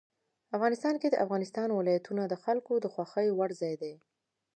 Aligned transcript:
افغانستان 0.55 0.95
کې 1.01 1.07
د 1.11 1.15
افغانستان 1.25 1.67
ولايتونه 1.71 2.23
د 2.27 2.33
خلکو 2.43 2.73
د 2.79 2.85
خوښې 2.93 3.27
وړ 3.37 3.49
ځای 3.61 3.75
دی. 3.81 3.93